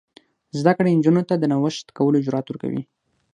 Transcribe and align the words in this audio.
زده 0.59 0.71
کړه 0.77 0.89
نجونو 0.97 1.21
ته 1.29 1.35
د 1.37 1.43
نوښت 1.51 1.87
کولو 1.97 2.23
جرات 2.25 2.45
ورکوي. 2.47 2.81